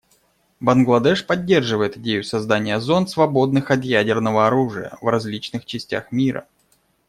Бангладеш 0.59 1.27
поддерживает 1.27 1.95
идею 1.95 2.23
создания 2.23 2.79
зон, 2.79 3.07
свободных 3.07 3.69
от 3.69 3.83
ядерного 3.83 4.47
оружия, 4.47 4.97
в 4.99 5.07
различных 5.09 5.63
частях 5.63 6.11
мира. 6.11 6.47